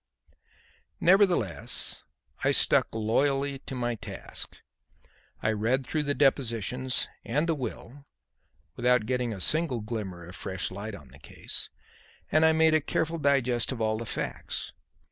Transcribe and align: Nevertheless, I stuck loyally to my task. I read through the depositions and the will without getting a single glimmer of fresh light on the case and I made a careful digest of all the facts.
Nevertheless, 0.99 2.01
I 2.43 2.53
stuck 2.53 2.87
loyally 2.91 3.59
to 3.59 3.75
my 3.75 3.93
task. 3.93 4.57
I 5.43 5.51
read 5.51 5.85
through 5.85 6.01
the 6.01 6.15
depositions 6.15 7.07
and 7.23 7.45
the 7.47 7.53
will 7.53 8.07
without 8.75 9.05
getting 9.05 9.31
a 9.31 9.39
single 9.39 9.81
glimmer 9.81 10.25
of 10.25 10.35
fresh 10.35 10.71
light 10.71 10.95
on 10.95 11.09
the 11.09 11.19
case 11.19 11.69
and 12.31 12.43
I 12.43 12.51
made 12.51 12.73
a 12.73 12.81
careful 12.81 13.19
digest 13.19 13.71
of 13.71 13.79
all 13.79 13.99
the 13.99 14.07
facts. 14.07 14.71